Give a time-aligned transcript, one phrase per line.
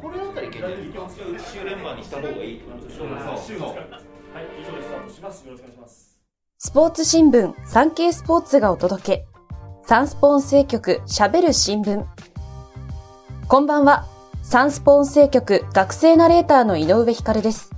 [0.00, 3.08] これだったらいけるんじゃないですか一周連番にした方がいいってことでしょそう
[4.32, 5.44] はい、以上でスタートします。
[5.44, 6.18] よろしくお願いします。
[6.58, 9.26] スポーツ新聞、産経スポーツがお届け。
[9.86, 12.04] サンスポ音声局喋る新聞。
[13.48, 14.06] こんばんは。
[14.42, 17.70] サンスポ音声局学生ナレーターの井上光です。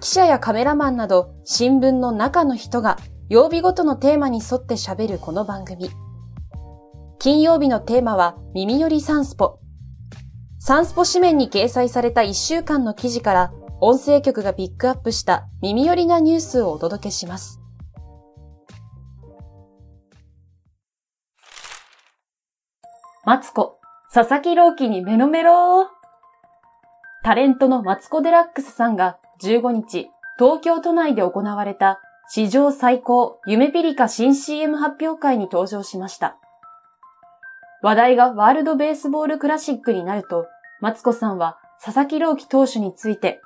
[0.00, 5.90] 記者やカメラマンなど新聞の中の人が曜日ごとのテーマに沿って喋るこの番組。
[7.20, 9.61] 金曜日のテーマは耳よりサンスポ。
[10.64, 17.60] サンスポ紙面に掲載された1週間の記事から音声局がピックアップした耳寄りなニュースをお届けします。
[23.24, 23.80] マツコ、
[24.14, 25.88] 佐々木朗希にメロメロ
[27.24, 36.38] タレントのマツコデラックスさんが15日、東京都内で行われた史上最高夢ピリカ新 CM 発表会に登場しました。
[37.82, 40.46] 話題がワールドベースボールクラシックになると、
[40.80, 43.40] マツコさんは佐々木朗希投手について、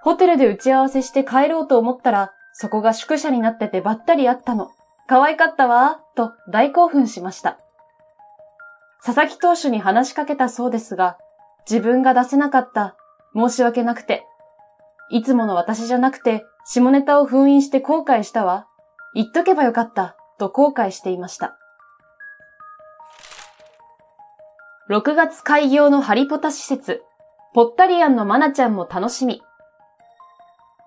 [0.00, 4.70] ホテルで打ち合わせして帰ろうと思ったら、そこが宿舎になっててばったり会ったの。
[5.06, 7.58] 可愛かったわと大興奮しました。
[9.04, 11.16] 佐々木投手に話しかけたそうですが、
[11.70, 12.96] 自分が出せなかった。
[13.34, 14.24] 申し訳なくて。
[15.10, 18.66] いつもの私じゃなくて、下ネタを封印して後悔したわ。
[19.14, 20.16] 言っとけばよかった。
[20.38, 21.56] と後悔していました。
[24.90, 27.02] 6月開業のハリポタ施設、
[27.52, 29.42] ポッタリアンのマナちゃんも楽しみ。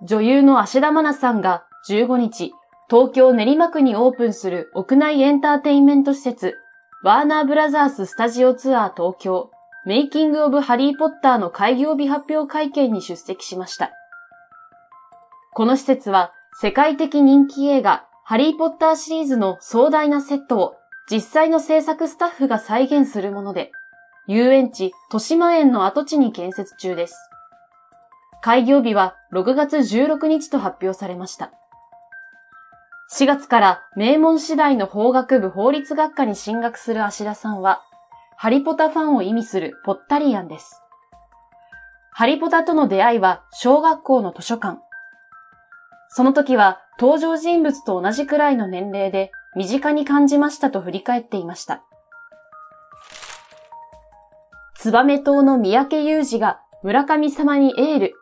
[0.03, 2.51] 女優の芦田愛菜さんが15日、
[2.89, 6.57] 東京練馬区にオープンする屋内エンターテインメント施設、
[7.03, 9.51] ワーナーブラザーススタジオツアー東京、
[9.85, 13.91] メイキングオブハリーポッターの開業日発表会見に出席しました。
[15.53, 20.73] この施設は世界的人気映画ハリーポッターシリーズの壮大なセットを
[21.07, 23.71] 実際の制作スタッフが再現するもので、
[24.27, 27.15] 遊園地豊島園の跡地に建設中です。
[28.41, 31.51] 開業日は6月16日と発表されました。
[33.13, 37.81] 4月から名門次第の法学部法律学科に進学する芦田さんは、
[38.37, 40.81] ハリポタファンを意味するポッタリアンです。
[42.11, 44.79] ハリポタとの出会いは小学校の図書館。
[46.09, 51.83] その時は登場人物と同じくらいの年齢で身近に感じましたと振り返っていました。
[54.81, 58.15] ツバメ島の三宅裕二が村上様にエール。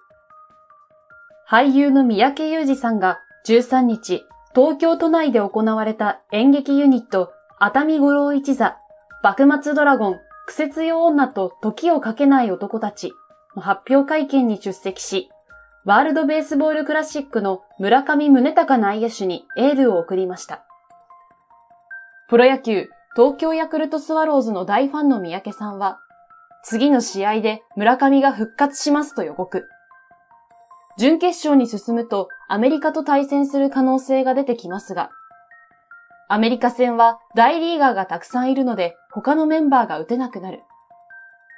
[1.50, 8.76] 俳優の三宅裕二さんが13日、東京都内で行われた演劇ユニット、熱海五郎一座、
[9.24, 13.14] 幕末ドラゴン、苦節用女と時をかけない男たち
[13.56, 15.30] の発表会見に出席し、
[15.86, 20.66] ワールドベースボールクラシックの村上宗隆内野手にエールを送りました。
[22.28, 26.02] プロ野球、東京ヤクルトスワローズの大ファンの三宅さんは、
[26.64, 29.68] 次の試合で村上が復活しますと予告。
[30.98, 35.12] 準決勝に進むとアメリカと対戦する可能性が出てきますが、
[36.28, 40.62] アメリカ戦は大リーガーがたくさんいるので他のメンバーが打てなくなる。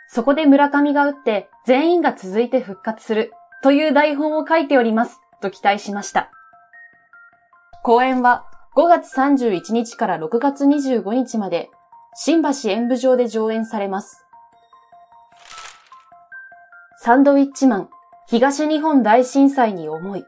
[0.07, 6.31] そこで村上が打って全員が続いて復活するという台本を書いておりますと期待しました。
[7.83, 8.45] 公演は
[8.75, 11.69] 5月31日から6月25日まで
[12.13, 14.25] 新橋演舞場で上演されます。
[17.03, 17.89] サンドウィッチマン
[18.27, 20.23] 東日本大震災に思い。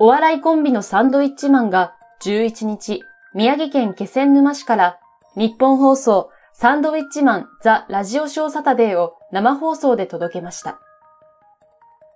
[0.00, 4.98] お笑いコンビのサンドウィッチマンが11日、宮城県気仙沼市から
[5.36, 10.80] 日本放送サンドウィッチマンザ・ラジオショーサタデーを生放送で届けました。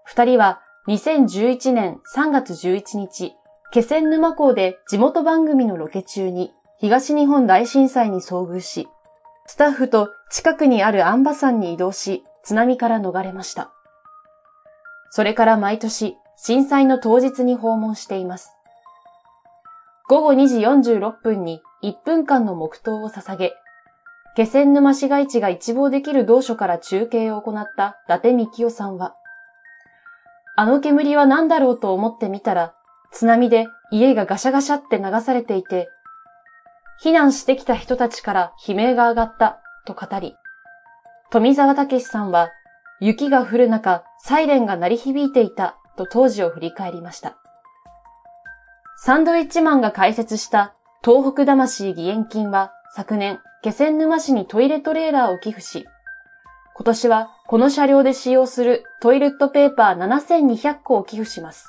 [0.02, 3.36] 二人は2011年3月11日、
[3.72, 8.88] 気仙沼港で地元番組のロケ中に東日本大震災に遭遇し、
[9.46, 13.72] スタッフと近くにあるアンバ山に移動し、津波から逃れました。
[15.10, 18.52] それから毎年、震災の当日に訪問しています。
[20.08, 23.52] 午後2時46分に1分間の黙祷を捧げ、
[24.36, 29.14] 気仙沼市街地が一望できる同所から中継を行った伊達幹夫さんは、
[30.56, 32.74] あの煙は何だろうと思ってみたら、
[33.12, 35.88] 津波で家がガシャガシャって流されていて、
[37.02, 40.36] 避難してきた人たちから悲鳴が上がったと語り、
[41.34, 42.52] 富澤武さんは、
[43.00, 47.36] 雪が降る中、サイレンが鳴り響いていたと当時を振り返りました。
[48.96, 55.88] サンドウィッチマンが開設した東北魂義援金は昨年、気仙沼市にトイレトレーラーを寄付し、
[56.76, 61.68] 今年はこの車両で使用するトイレットペーパー7200個を寄付します。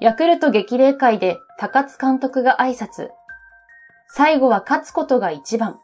[0.00, 3.10] ヤクルト激励会で高津監督が挨拶。
[4.08, 5.78] 最後は勝つことが一番。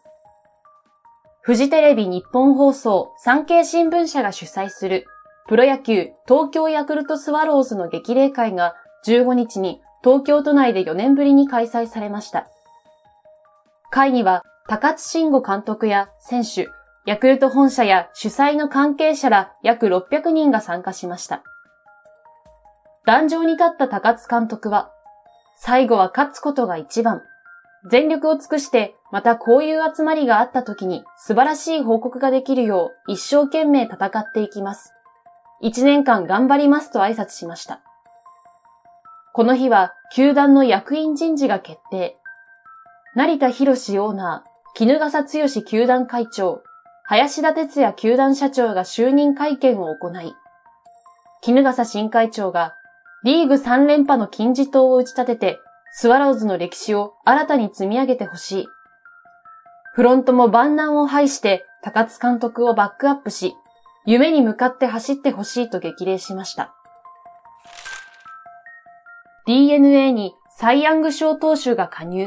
[1.47, 5.07] フジテレビ日本放送産経新聞社が主催する
[5.47, 8.77] プロ野球東京ヤクルトスワローズの激励会が
[9.07, 12.47] 15日に東京都内で4年ぶりに開催されました。
[13.91, 16.69] 会には高津慎吾監督や選手、
[17.05, 21.43] ヤクルト本社や主催の関係者ら約600人が参加しました。
[23.05, 24.91] 壇上に立った高津監督は、
[25.59, 27.21] 最後は勝つことが一番。
[27.91, 34.93] 全力を尽くして、またこういう集まりがあった時に素晴らしい報告ができるよう一生懸命戦っていきます。
[35.61, 37.81] 一年間頑張りますと挨拶しました。
[39.33, 42.17] この日は、球団の役員人事が決定。
[43.15, 46.65] 成田博士オーナー、絹笠剛球団会長、
[47.05, 50.35] 林田哲也球団社長が就任会見を行い、
[51.41, 52.75] 絹笠新会長が
[53.23, 55.59] リーグ3連覇の金字塔を打ち立てて、
[55.93, 58.69] スワローズの歴史を新たに積み上げてほしい。
[59.95, 63.55] フロントも万難を排して高津監督をバックアップし、
[64.05, 66.75] 夢に向かって走ってほしいと激励しました。
[69.47, 72.27] DNA にサイヤング賞投手が加入。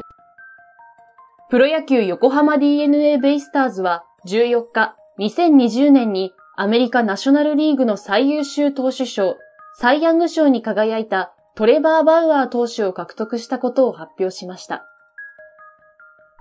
[1.50, 9.36] プロ野球横浜 DNA ベイスターズは14日、2020年にアメリカナショナルリーグの最優秀投手賞
[9.75, 14.86] サイヤング賞に輝いたトレバー・バウアー投手を獲得したことを発表しました。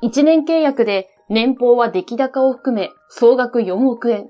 [0.04, 4.28] 1年契約で年俸は出来高を含め総額4億円。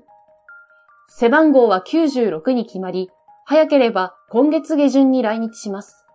[1.07, 3.11] 背番号は96に決まり、
[3.45, 6.05] 早ければ今月下旬に来日します。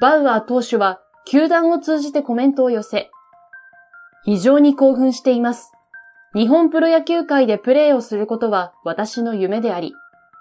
[0.00, 3.10] バウアー投手は球団を通じてコメントを寄せ、
[4.24, 5.72] 非常に興奮しています。
[6.34, 9.94] 日本プロ野球界でプレーをすることは私の夢であり、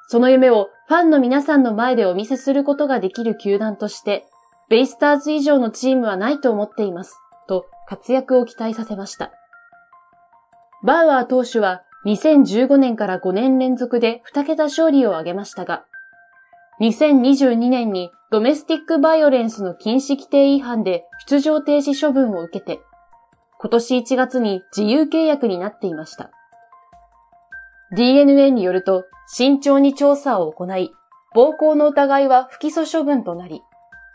[0.07, 4.25] その夢をファンの皆さんの前でお見せすることができる球団として、
[4.69, 7.19] ベイスターズ以上のチームはないと思っています。
[7.51, 9.33] と活躍を期待させました。
[10.86, 15.83] バウアー投手は2015年から5年連続で2桁勝利を挙げましたが、
[16.80, 22.80] 2022年にドメスティックバイオレンスの禁止規定違反で出場停止処分を受けて、
[23.59, 26.31] 今年1月に自由契約になっていました。
[27.95, 30.92] DNA によると、慎重に調査を行い、
[31.36, 33.62] 暴行の疑いは不起訴処分となり、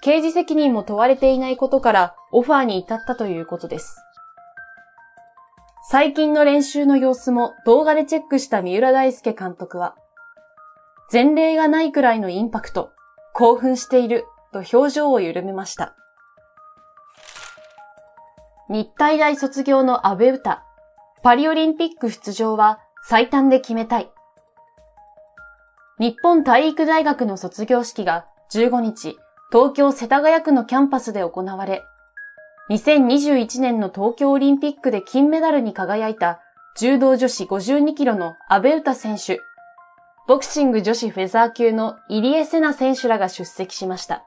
[0.03, 3.97] 刑事責任も問われていないことからオファーに至ったということです。
[5.89, 9.95] 最近の練習の様子も動画でチェックした三浦大輔監督は、
[11.13, 12.91] 前例がないくらいのインパクト、
[13.33, 15.95] 興奮していると表情を緩めました。
[18.69, 20.65] 日体大卒業の安倍歌、
[21.23, 24.11] パリオリンピック出場は最短で決めたい。
[26.01, 29.17] 日本体育大学の卒業式が15日、
[29.53, 31.85] 東京世田谷区のキャンパスで行われ、
[32.69, 36.41] 2021年の東京オリンピックで金メダルに輝いた
[36.77, 39.41] 柔道女子52キロの阿部詩選手、
[40.27, 44.25] ボクシング女子フェザー級の入江聖奈選手らが出席しました。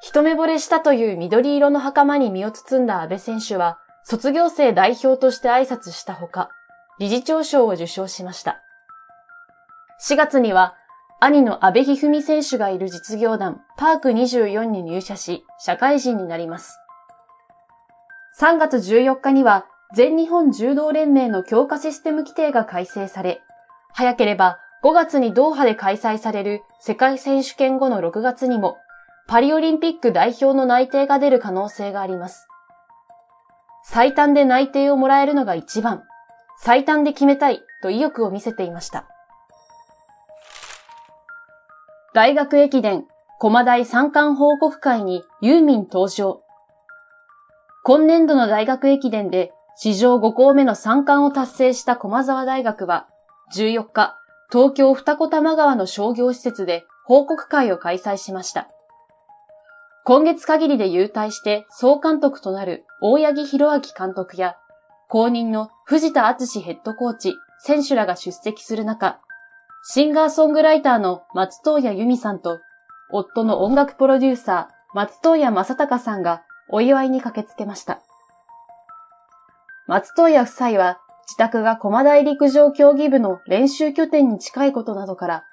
[0.00, 6.50] 一目惚れしたという緑色の袴に身を包んだ安倍選手は、卒業生代表として挨拶したほか、
[6.98, 8.60] 理事長賞を受賞しました。
[10.00, 10.74] 4月には、
[11.20, 16.78] 兄の安倍一二三選手がいる実業団パーク24に入社し、社会人になります。
[18.38, 19.66] 3月14日には、
[19.96, 23.40] 全日本柔道連盟の強化システム規定が改正され、
[23.92, 28.76] 早ければ5月にドーハで開催される世界選手権後の6月にも、
[29.26, 32.46] パリオリンピック代表の内定が出る可能性があります。
[33.82, 36.04] 最短で内定をもらえるのが一番。
[36.60, 39.08] 最短で決めたいと意欲を見せていました。
[42.18, 43.04] 大学駅伝、
[43.38, 46.42] 駒大三冠報告会にユーミン登場。
[47.84, 53.06] 今年度の大学駅伝で史上5校目の三冠を達成した駒沢大学は、
[53.54, 54.16] 14日、
[54.50, 58.68] 東京二子玉川の商業施設で報告会を開催しました。
[60.04, 64.56] 今月限りで優待して総監督となる大八木弘明監督や
[65.08, 69.20] 公認の藤田敦ヘッドコーチ、選手らが出席する中、
[69.82, 72.60] シンガーソングライターの松任谷由実さんと、
[73.10, 78.00] 夫の音楽プロデューサー、松任谷正隆さんがお祝いに駆けつけました。
[79.86, 85.44] 松任谷夫妻は、自宅が駒大陸上競技部の練習拠点に近いことなどから、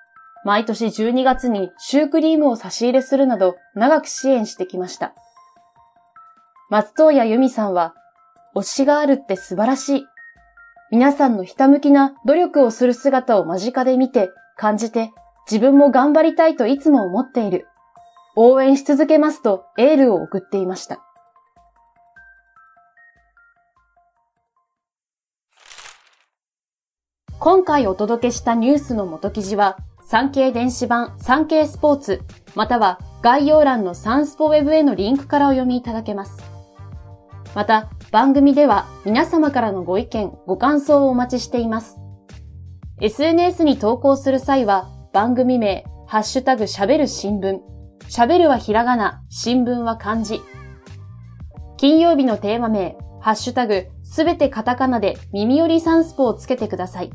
[0.45, 5.13] 毎年12月にシュークリームを差し入れするなど長く支援してきました。
[6.69, 7.93] 松任谷由実さんは
[8.55, 10.05] 推しがあるって素晴らしい。
[10.95, 15.11] 皆さんのひたむきな努力をする姿を間近で見て、感じて、
[15.45, 17.67] 自分も頑張りたいといつも思っている。
[18.37, 21.01] 応援し続けますとエールを送っていました。
[27.39, 29.75] 今回お届けしたニュースの元記事は、
[30.07, 32.21] 産経電子版産経スポーツ、
[32.55, 36.41] または概要欄のサンスポウェブへのリンクからお読みいただけます。
[37.53, 41.97] また、番組では皆様からのご意見、ご感想をお待ちしています。
[43.01, 47.59] SNS に投稿する際は、番組名、ハッシュタグ喋る新聞、
[48.07, 50.39] 喋るはひらがな、新聞は漢字。
[51.75, 57.11] 金曜日のテーマ名、ハッシュタグ、すべてカタカナで耳よりサンスポをつけてください。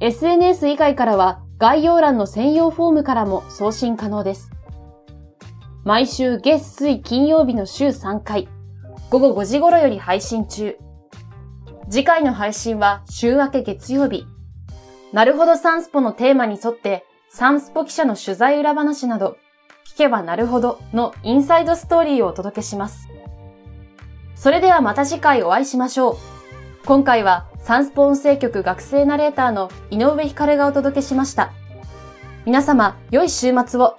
[0.00, 4.50] SNS 以外からは概要欄の専用フォームからも送信可能です。
[5.84, 8.48] 毎週月水金曜日の週3回、
[9.10, 10.76] 午後5時頃より配信中。
[11.90, 14.26] 次回の配信は週明け月曜日。
[15.12, 19.36] なるほどサンスポのテーマに沿ってサンスポ記者の取材裏話など、
[19.86, 23.08] 聞けばなるほどのインサイドストーリーをお届けします。
[24.34, 26.16] それではまた次回お会いしましょう。
[26.86, 31.52] 今回はサンスポ音声局学生ナレーターの井上光がお届けしました。
[32.44, 33.96] 皆様、良い週末を。